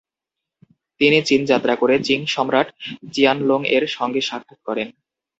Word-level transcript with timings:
তিনি 1.01 1.17
চীন 1.21 1.41
যাত্রা 1.45 1.73
করে 1.75 1.95
চিং 2.03 2.19
সম্রাট 2.25 2.67
চিয়ানলোংয়ের 3.13 3.83
সঙ্গে 3.87 4.21
সাক্ষাত 4.21 4.59
করেন। 4.65 4.87